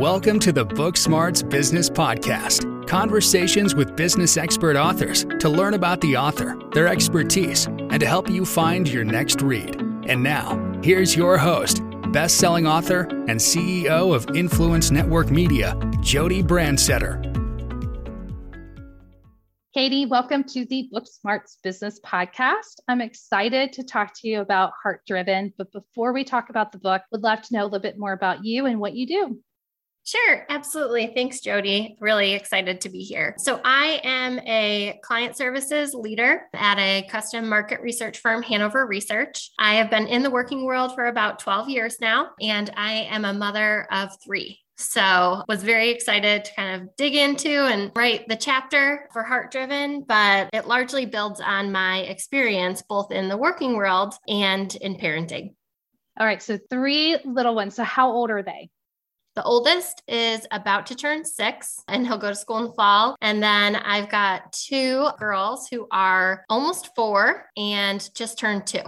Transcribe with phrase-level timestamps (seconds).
[0.00, 2.88] Welcome to the Book Smarts Business Podcast.
[2.88, 8.30] Conversations with business expert authors to learn about the author, their expertise, and to help
[8.30, 9.78] you find your next read.
[10.06, 11.82] And now, here's your host,
[12.12, 17.20] best-selling author and CEO of Influence Network Media, Jodi Brandstetter.
[19.74, 22.76] Katie, welcome to the Book Smarts Business Podcast.
[22.88, 26.78] I'm excited to talk to you about Heart Driven, but before we talk about the
[26.78, 29.38] book, would love to know a little bit more about you and what you do.
[30.10, 31.12] Sure, absolutely.
[31.14, 31.96] Thanks, Jodi.
[32.00, 33.36] Really excited to be here.
[33.38, 39.52] So, I am a client services leader at a custom market research firm, Hanover Research.
[39.56, 43.24] I have been in the working world for about 12 years now, and I am
[43.24, 44.58] a mother of three.
[44.76, 49.52] So, was very excited to kind of dig into and write the chapter for Heart
[49.52, 54.96] Driven, but it largely builds on my experience both in the working world and in
[54.96, 55.54] parenting.
[56.18, 57.76] All right, so three little ones.
[57.76, 58.70] So, how old are they?
[59.36, 63.16] The oldest is about to turn six and he'll go to school in the fall.
[63.20, 68.82] And then I've got two girls who are almost four and just turned two.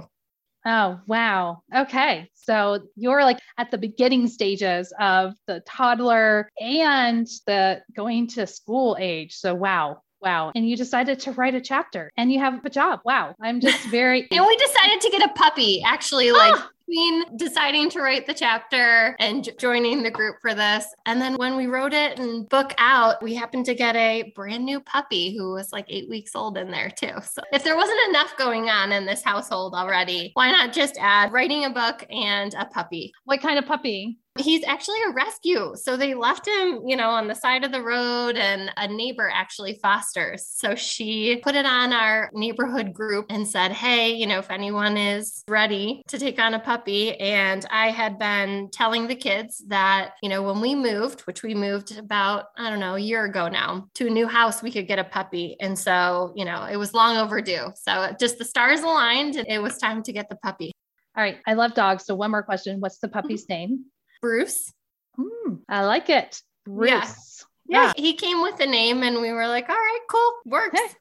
[0.64, 1.62] Oh, wow.
[1.74, 2.28] Okay.
[2.34, 8.96] So you're like at the beginning stages of the toddler and the going to school
[8.98, 9.34] age.
[9.34, 10.02] So, wow.
[10.20, 10.52] Wow.
[10.54, 13.00] And you decided to write a chapter and you have a job.
[13.04, 13.34] Wow.
[13.40, 14.28] I'm just very.
[14.30, 16.70] and we decided to get a puppy, actually, like ah!
[16.86, 20.86] Between deciding to write the chapter and joining the group for this.
[21.06, 24.64] And then when we wrote it and book out, we happened to get a brand
[24.64, 27.12] new puppy who was like eight weeks old in there too.
[27.22, 31.32] So if there wasn't enough going on in this household already, why not just add
[31.32, 33.12] writing a book and a puppy?
[33.24, 34.18] What kind of puppy?
[34.38, 35.72] He's actually a rescue.
[35.74, 39.30] So they left him, you know, on the side of the road, and a neighbor
[39.32, 40.46] actually fosters.
[40.48, 44.96] So she put it on our neighborhood group and said, Hey, you know, if anyone
[44.96, 47.18] is ready to take on a puppy.
[47.20, 51.54] And I had been telling the kids that, you know, when we moved, which we
[51.54, 54.88] moved about, I don't know, a year ago now, to a new house, we could
[54.88, 55.56] get a puppy.
[55.60, 57.66] And so, you know, it was long overdue.
[57.74, 60.72] So just the stars aligned and it was time to get the puppy.
[61.14, 61.38] All right.
[61.46, 62.06] I love dogs.
[62.06, 63.52] So, one more question What's the puppy's mm-hmm.
[63.52, 63.84] name?
[64.22, 64.72] Bruce.
[65.18, 66.40] Mm, I like it.
[66.64, 67.44] Bruce.
[67.68, 67.86] Yeah.
[67.86, 67.92] yeah.
[67.96, 68.02] yeah.
[68.02, 70.80] He came with a name and we were like, all right, cool, works.
[70.80, 70.94] Hey,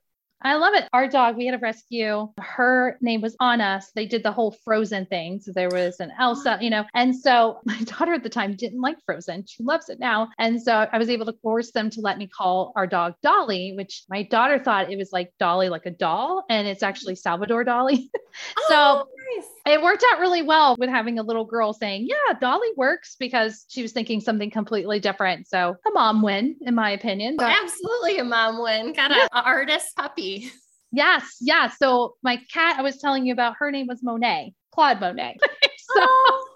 [0.44, 0.90] I love it.
[0.92, 2.28] Our dog, we had a rescue.
[2.40, 3.80] Her name was Anna.
[3.80, 5.40] So they did the whole Frozen thing.
[5.40, 6.86] So there was an Elsa, you know.
[6.96, 9.46] And so my daughter at the time didn't like Frozen.
[9.48, 10.30] She loves it now.
[10.40, 13.74] And so I was able to force them to let me call our dog Dolly,
[13.78, 16.44] which my daughter thought it was like Dolly, like a doll.
[16.50, 18.10] And it's actually Salvador Dali.
[18.68, 19.48] so oh, nice.
[19.66, 23.66] it worked out really well with having a little girl saying, Yeah, Dolly works because
[23.70, 25.48] she was thinking something completely different.
[25.48, 27.36] So a mom win, in my opinion.
[27.38, 28.94] But- Absolutely a mom win.
[28.94, 30.52] Got an artist puppy.
[30.92, 31.78] Yes, yes.
[31.78, 35.38] So my cat, I was telling you about, her name was Monet, Claude Monet.
[35.42, 35.48] so,
[35.98, 36.48] oh,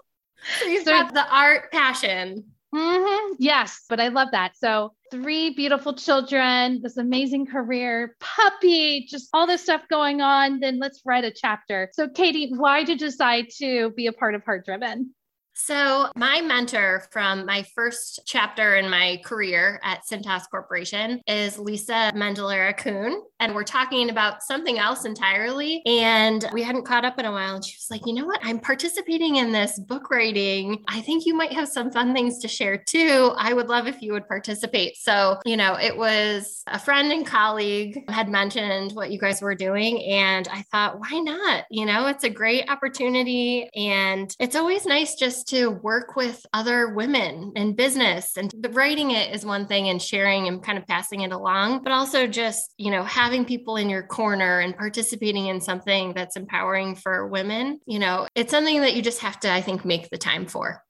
[0.60, 2.44] so you've so, got the art passion.
[2.74, 4.56] Mm-hmm, yes, but I love that.
[4.56, 10.60] So three beautiful children, this amazing career, puppy, just all this stuff going on.
[10.60, 11.88] Then let's write a chapter.
[11.92, 15.14] So Katie, why did you decide to be a part of Heart Driven?
[15.58, 22.12] So, my mentor from my first chapter in my career at Cintas Corporation is Lisa
[22.14, 23.22] Mendelera Kuhn.
[23.40, 25.82] And we're talking about something else entirely.
[25.86, 27.54] And we hadn't caught up in a while.
[27.54, 28.40] And she was like, you know what?
[28.42, 30.84] I'm participating in this book writing.
[30.88, 33.32] I think you might have some fun things to share too.
[33.38, 34.98] I would love if you would participate.
[34.98, 39.54] So, you know, it was a friend and colleague had mentioned what you guys were
[39.54, 40.02] doing.
[40.04, 41.64] And I thought, why not?
[41.70, 43.70] You know, it's a great opportunity.
[43.74, 49.34] And it's always nice just to work with other women in business and writing it
[49.34, 52.90] is one thing and sharing and kind of passing it along, but also just, you
[52.90, 57.98] know, having people in your corner and participating in something that's empowering for women, you
[57.98, 60.82] know, it's something that you just have to, I think, make the time for.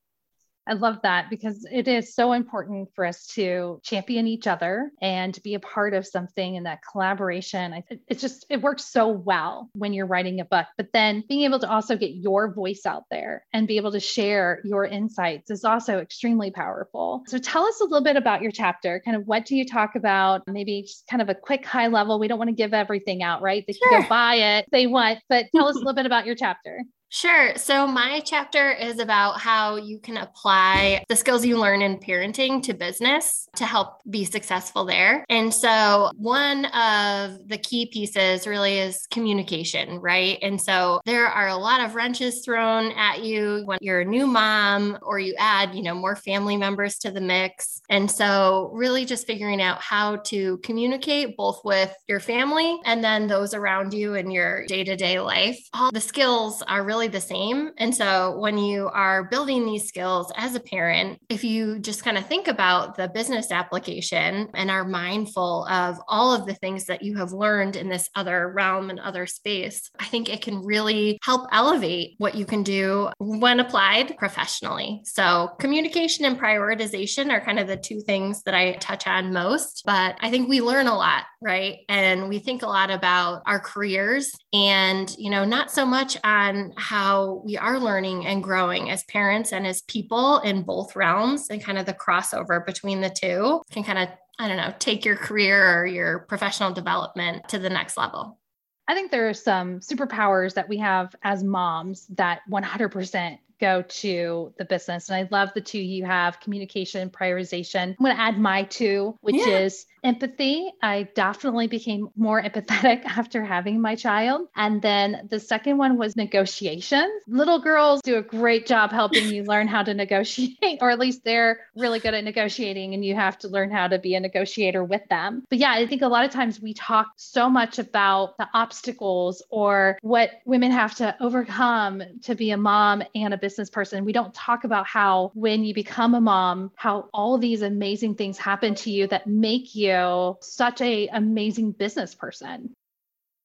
[0.66, 5.38] I love that because it is so important for us to champion each other and
[5.42, 7.72] be a part of something and that collaboration.
[7.72, 10.66] I, it's just, it works so well when you're writing a book.
[10.76, 14.00] But then being able to also get your voice out there and be able to
[14.00, 17.22] share your insights is also extremely powerful.
[17.26, 19.00] So tell us a little bit about your chapter.
[19.04, 20.42] Kind of what do you talk about?
[20.46, 22.18] Maybe just kind of a quick high level.
[22.18, 23.64] We don't want to give everything out, right?
[23.66, 23.88] They sure.
[23.88, 26.82] can go buy it, they want, but tell us a little bit about your chapter.
[27.08, 27.54] Sure.
[27.56, 32.60] So, my chapter is about how you can apply the skills you learn in parenting
[32.64, 35.24] to business to help be successful there.
[35.30, 40.38] And so, one of the key pieces really is communication, right?
[40.42, 44.26] And so, there are a lot of wrenches thrown at you when you're a new
[44.26, 47.80] mom or you add, you know, more family members to the mix.
[47.88, 53.28] And so, really just figuring out how to communicate both with your family and then
[53.28, 55.60] those around you in your day to day life.
[55.72, 57.72] All the skills are really really the same.
[57.76, 62.16] And so when you are building these skills as a parent, if you just kind
[62.16, 67.02] of think about the business application and are mindful of all of the things that
[67.02, 71.18] you have learned in this other realm and other space, I think it can really
[71.22, 75.02] help elevate what you can do when applied professionally.
[75.04, 79.82] So communication and prioritization are kind of the two things that I touch on most,
[79.84, 81.80] but I think we learn a lot, right?
[81.90, 86.72] And we think a lot about our careers and, you know, not so much on
[86.86, 91.60] how we are learning and growing as parents and as people in both realms and
[91.62, 95.16] kind of the crossover between the two can kind of, I don't know, take your
[95.16, 98.38] career or your professional development to the next level.
[98.86, 104.52] I think there are some superpowers that we have as moms that 100% go to
[104.58, 105.08] the business.
[105.08, 107.88] And I love the two you have communication, and prioritization.
[107.98, 109.58] I'm going to add my two, which yeah.
[109.58, 110.70] is empathy.
[110.82, 114.48] I definitely became more empathetic after having my child.
[114.54, 117.10] And then the second one was negotiations.
[117.26, 121.24] Little girls do a great job helping you learn how to negotiate, or at least
[121.24, 124.84] they're really good at negotiating, and you have to learn how to be a negotiator
[124.84, 125.42] with them.
[125.50, 129.42] But yeah, I think a lot of times we talk so much about the obstacles
[129.50, 134.04] or what women have to overcome to be a mom and a business person.
[134.04, 138.38] We don't talk about how when you become a mom, how all these amazing things
[138.38, 142.74] happen to you that make you such a amazing business person.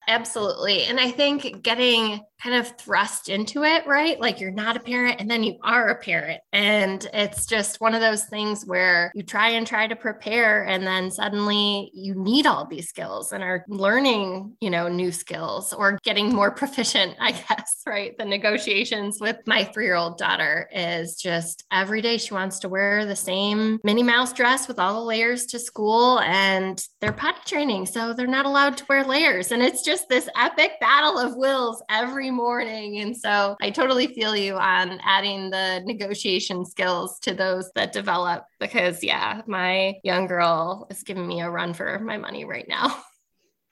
[0.08, 0.86] Absolutely.
[0.86, 4.20] And I think getting kind of thrust into it, right?
[4.20, 6.42] Like you're not a parent and then you are a parent.
[6.52, 10.86] And it's just one of those things where you try and try to prepare and
[10.86, 16.00] then suddenly you need all these skills and are learning, you know, new skills or
[16.04, 18.18] getting more proficient, I guess, right?
[18.18, 22.70] The negotiations with my three year old daughter is just every day she wants to
[22.70, 27.42] wear the same Minnie Mouse dress with all the layers to school and they're potty
[27.46, 27.86] training.
[27.86, 29.52] So they're not allowed to wear layers.
[29.52, 33.00] And it's just this epic battle of wills every morning.
[33.00, 38.46] And so I totally feel you on adding the negotiation skills to those that develop
[38.60, 43.04] because, yeah, my young girl is giving me a run for my money right now.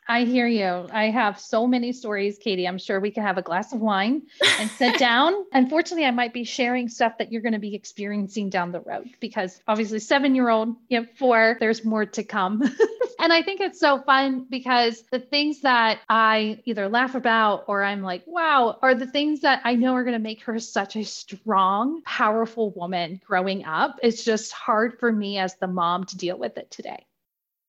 [0.10, 0.88] I hear you.
[0.92, 2.68] I have so many stories, Katie.
[2.68, 4.24] I'm sure we could have a glass of wine
[4.60, 5.46] and sit down.
[5.54, 9.12] Unfortunately, I might be sharing stuff that you're going to be experiencing down the road
[9.20, 12.60] because obviously, seven year old, you know, four, there's more to come.
[13.20, 17.84] and I think it's so fun because the things that I either laugh about or
[17.84, 20.96] I'm like, wow, are the things that I know are going to make her such
[20.96, 24.00] a strong, powerful woman growing up.
[24.02, 27.06] It's just hard for me as the mom to deal with it today.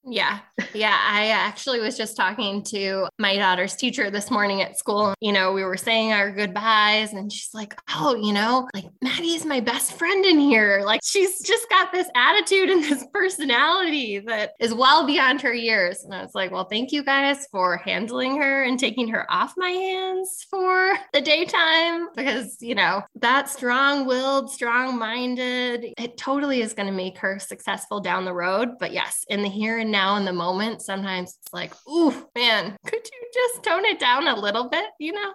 [0.05, 0.41] Yeah.
[0.73, 0.99] Yeah.
[0.99, 5.15] I actually was just talking to my daughter's teacher this morning at school.
[5.21, 9.35] You know, we were saying our goodbyes, and she's like, Oh, you know, like Maggie
[9.35, 10.83] is my best friend in here.
[10.85, 16.03] Like she's just got this attitude and this personality that is well beyond her years.
[16.03, 19.53] And I was like, Well, thank you guys for handling her and taking her off
[19.57, 26.63] my hands for the daytime because, you know, that strong willed, strong minded, it totally
[26.63, 28.71] is going to make her successful down the road.
[28.79, 32.77] But yes, in the here and now in the moment, sometimes it's like, ooh, man,
[32.87, 35.33] could you just tone it down a little bit, you know?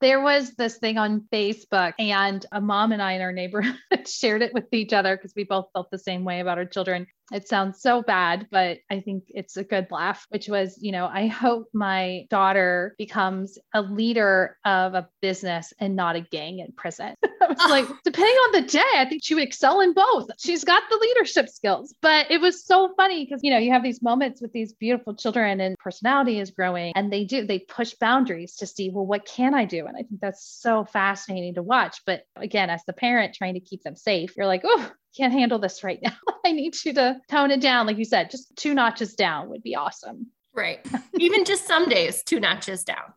[0.00, 3.76] There was this thing on Facebook, and a mom and I in our neighborhood
[4.06, 7.06] shared it with each other because we both felt the same way about our children
[7.32, 11.06] it sounds so bad, but I think it's a good laugh, which was, you know,
[11.06, 16.72] I hope my daughter becomes a leader of a business and not a gang in
[16.72, 17.14] prison.
[17.24, 20.30] I was like, depending on the day, I think she would excel in both.
[20.38, 23.82] She's got the leadership skills, but it was so funny because, you know, you have
[23.82, 27.94] these moments with these beautiful children and personality is growing and they do, they push
[27.94, 29.86] boundaries to see, well, what can I do?
[29.86, 32.02] And I think that's so fascinating to watch.
[32.06, 35.58] But again, as the parent trying to keep them safe, you're like, oh, can't handle
[35.58, 36.16] this right now.
[36.44, 37.86] I need you to tone it down.
[37.86, 40.26] Like you said, just two notches down would be awesome.
[40.54, 40.86] Right.
[41.18, 43.12] Even just some days, two notches down.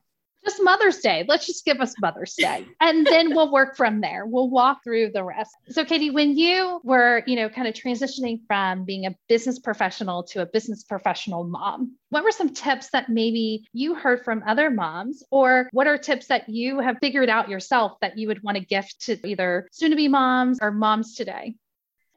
[0.46, 1.26] Just Mother's Day.
[1.28, 2.66] Let's just give us Mother's Day.
[2.80, 4.26] And then we'll work from there.
[4.26, 5.52] We'll walk through the rest.
[5.70, 10.24] So, Katie, when you were, you know, kind of transitioning from being a business professional
[10.24, 14.70] to a business professional mom, what were some tips that maybe you heard from other
[14.70, 18.58] moms, or what are tips that you have figured out yourself that you would want
[18.58, 21.56] to gift to either soon to be moms or moms today?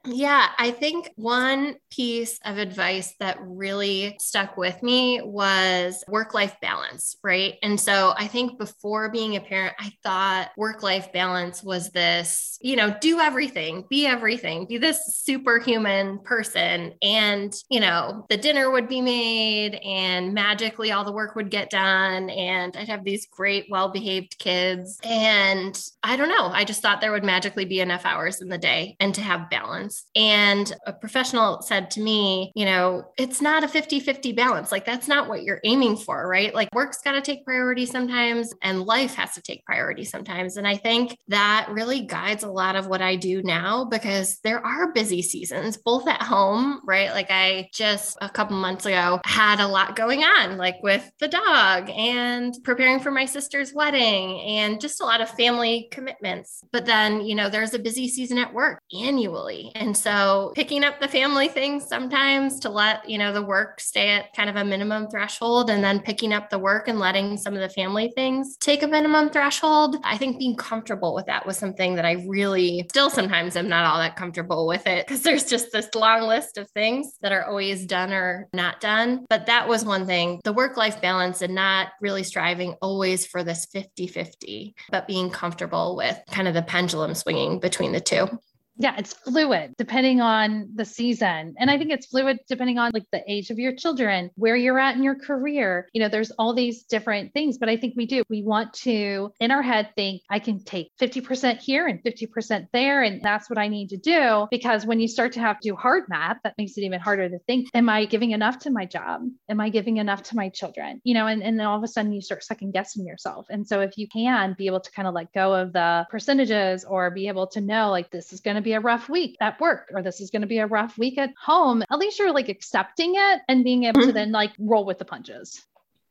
[0.05, 6.57] Yeah, I think one piece of advice that really stuck with me was work life
[6.61, 7.53] balance, right?
[7.63, 12.57] And so I think before being a parent, I thought work life balance was this,
[12.61, 16.95] you know, do everything, be everything, be this superhuman person.
[17.01, 21.69] And, you know, the dinner would be made and magically all the work would get
[21.69, 22.29] done.
[22.29, 24.99] And I'd have these great, well behaved kids.
[25.05, 28.57] And I don't know, I just thought there would magically be enough hours in the
[28.57, 33.63] day and to have balance And a professional said to me, you know, it's not
[33.63, 34.71] a 50 50 balance.
[34.71, 36.53] Like, that's not what you're aiming for, right?
[36.53, 40.57] Like, work's got to take priority sometimes, and life has to take priority sometimes.
[40.57, 44.65] And I think that really guides a lot of what I do now because there
[44.65, 47.11] are busy seasons, both at home, right?
[47.11, 51.27] Like, I just a couple months ago had a lot going on, like with the
[51.27, 56.63] dog and preparing for my sister's wedding and just a lot of family commitments.
[56.71, 59.71] But then, you know, there's a busy season at work annually.
[59.83, 64.11] And so picking up the family things sometimes to let, you know, the work stay
[64.11, 67.53] at kind of a minimum threshold and then picking up the work and letting some
[67.53, 69.97] of the family things take a minimum threshold.
[70.05, 73.85] I think being comfortable with that was something that I really still sometimes am not
[73.85, 77.43] all that comfortable with it because there's just this long list of things that are
[77.45, 79.25] always done or not done.
[79.27, 83.43] But that was one thing the work life balance and not really striving always for
[83.43, 88.29] this 50 50, but being comfortable with kind of the pendulum swinging between the two
[88.77, 91.53] yeah, it's fluid depending on the season.
[91.57, 94.79] And I think it's fluid depending on like the age of your children, where you're
[94.79, 95.89] at in your career.
[95.93, 98.23] You know, there's all these different things, but I think we do.
[98.29, 103.03] We want to, in our head, think I can take 50% here and 50% there.
[103.03, 104.47] And that's what I need to do.
[104.49, 107.29] Because when you start to have to do hard math, that makes it even harder
[107.29, 109.21] to think, am I giving enough to my job?
[109.49, 110.99] Am I giving enough to my children?
[111.03, 113.45] You know, and, and then all of a sudden you start second guessing yourself.
[113.49, 116.83] And so if you can be able to kind of let go of the percentages
[116.85, 119.59] or be able to know like this is going to be a rough week at
[119.59, 122.31] work or this is going to be a rough week at home, at least you're
[122.31, 124.09] like accepting it and being able mm-hmm.
[124.09, 125.65] to then like roll with the punches.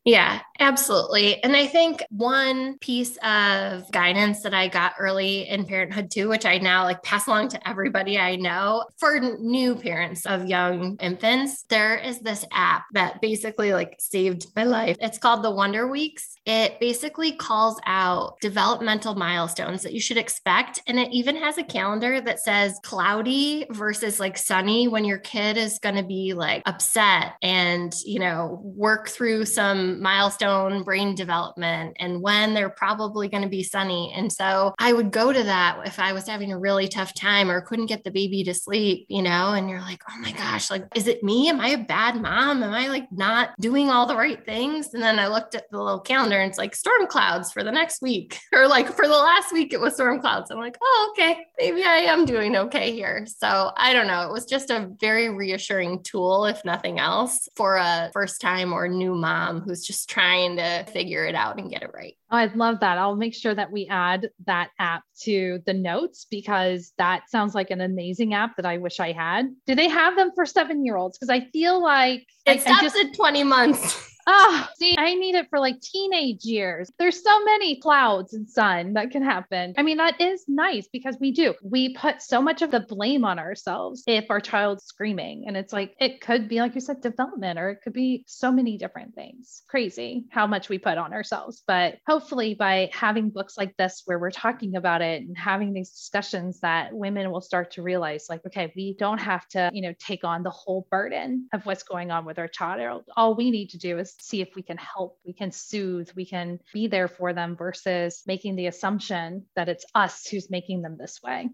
[0.05, 1.41] Yeah, absolutely.
[1.45, 6.45] And I think one piece of guidance that I got early in parenthood too, which
[6.45, 11.63] I now like pass along to everybody I know for new parents of young infants,
[11.69, 14.97] there is this app that basically like saved my life.
[14.99, 16.35] It's called the Wonder Weeks.
[16.45, 20.81] It basically calls out developmental milestones that you should expect.
[20.85, 25.55] And it even has a calendar that says cloudy versus like sunny when your kid
[25.55, 31.97] is going to be like upset and, you know, work through some milestone brain development
[31.99, 34.13] and when they're probably going to be sunny.
[34.15, 37.49] And so I would go to that if I was having a really tough time
[37.49, 40.69] or couldn't get the baby to sleep, you know, and you're like, oh my gosh,
[40.69, 41.49] like, is it me?
[41.49, 42.63] Am I a bad mom?
[42.63, 44.93] Am I like not doing all the right things?
[44.93, 47.71] And then I looked at the little calendar and it's like storm clouds for the
[47.71, 50.51] next week, or like for the last week, it was storm clouds.
[50.51, 53.25] I'm like, oh, okay, maybe I am doing okay here.
[53.25, 54.21] So I don't know.
[54.21, 58.87] It was just a very reassuring tool, if nothing else, for a first time or
[58.87, 62.15] new mom who's just trying to figure it out and get it right.
[62.31, 62.97] Oh, I'd love that.
[62.97, 67.69] I'll make sure that we add that app to the notes because that sounds like
[67.71, 69.53] an amazing app that I wish I had.
[69.65, 71.17] Do they have them for seven year olds?
[71.17, 74.09] Because I feel like it stops just, at 20 months.
[74.25, 76.91] Oh, see, I need it for like teenage years.
[76.97, 79.73] There's so many clouds and sun that can happen.
[79.77, 81.53] I mean, that is nice because we do.
[81.63, 85.45] We put so much of the blame on ourselves if our child's screaming.
[85.47, 88.51] And it's like, it could be, like you said, development, or it could be so
[88.51, 89.63] many different things.
[89.67, 91.63] Crazy how much we put on ourselves.
[91.67, 95.91] But hopefully, by having books like this where we're talking about it and having these
[95.91, 99.93] discussions, that women will start to realize, like, okay, we don't have to, you know,
[99.99, 103.03] take on the whole burden of what's going on with our child.
[103.17, 106.25] All we need to do is see if we can help, we can soothe, we
[106.25, 110.97] can be there for them versus making the assumption that it's us who's making them
[110.97, 111.49] this way.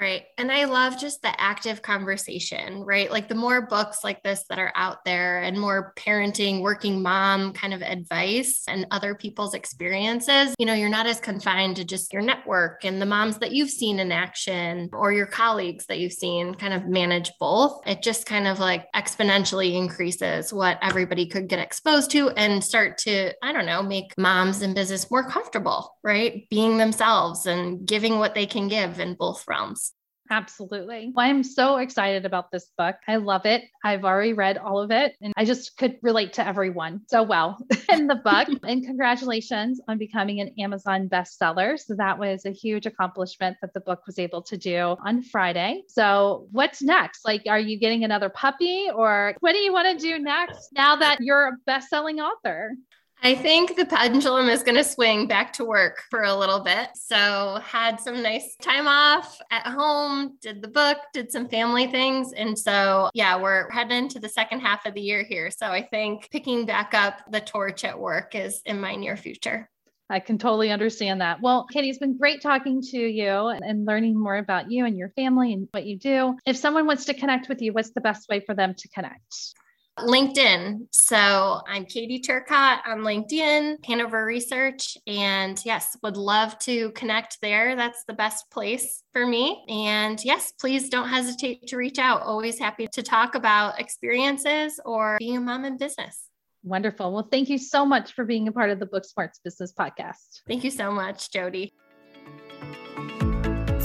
[0.00, 0.26] Right.
[0.36, 3.10] And I love just the active conversation, right?
[3.10, 7.52] Like the more books like this that are out there and more parenting, working mom
[7.52, 12.12] kind of advice and other people's experiences, you know, you're not as confined to just
[12.12, 16.12] your network and the moms that you've seen in action or your colleagues that you've
[16.12, 17.80] seen kind of manage both.
[17.84, 22.98] It just kind of like exponentially increases what everybody could get exposed to and start
[22.98, 26.46] to, I don't know, make moms in business more comfortable, right?
[26.50, 29.87] Being themselves and giving what they can give in both realms.
[30.30, 31.12] Absolutely.
[31.14, 32.96] Well, I'm so excited about this book.
[33.06, 33.64] I love it.
[33.84, 37.58] I've already read all of it and I just could relate to everyone so well
[37.88, 38.48] in the book.
[38.62, 41.78] and congratulations on becoming an Amazon bestseller.
[41.78, 45.82] So that was a huge accomplishment that the book was able to do on Friday.
[45.88, 47.24] So what's next?
[47.24, 50.96] Like, are you getting another puppy or what do you want to do next now
[50.96, 52.72] that you're a best-selling author?
[53.22, 56.90] I think the pendulum is going to swing back to work for a little bit.
[56.94, 62.32] So, had some nice time off at home, did the book, did some family things.
[62.32, 65.50] And so, yeah, we're heading into the second half of the year here.
[65.50, 69.68] So, I think picking back up the torch at work is in my near future.
[70.10, 71.42] I can totally understand that.
[71.42, 74.96] Well, Katie, it's been great talking to you and, and, learning more about you and
[74.96, 76.36] your family and what you do.
[76.46, 79.54] If someone wants to connect with you, what's the best way for them to connect?
[80.00, 80.86] LinkedIn.
[80.92, 84.96] So I'm Katie Turcott on LinkedIn, Hanover Research.
[85.06, 87.76] And yes, would love to connect there.
[87.76, 89.64] That's the best place for me.
[89.68, 92.22] And yes, please don't hesitate to reach out.
[92.22, 96.28] Always happy to talk about experiences or being a mom in business.
[96.62, 97.12] Wonderful.
[97.12, 100.42] Well, thank you so much for being a part of the Book Smarts Business Podcast.
[100.46, 101.72] Thank you so much, Jodi.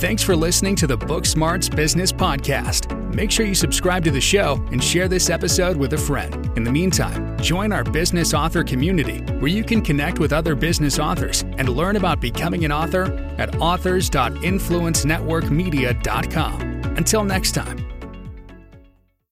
[0.04, 2.92] Thanks for listening to the Book Smarts Business Podcast.
[3.16, 6.52] Make sure you subscribe to the show and share this episode with a friend.
[6.58, 11.00] In the meantime, join our business author community where you can connect with other business
[11.00, 16.62] authors and learn about becoming an author at authors.influencenetworkmedia.com.
[16.98, 17.93] Until next time.